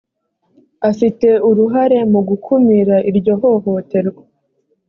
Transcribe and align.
afite 0.89 1.27
uruhare 1.49 1.99
mu 2.11 2.19
gukumira 2.29 2.95
iryo 3.09 3.33
hohoterwa. 3.41 4.21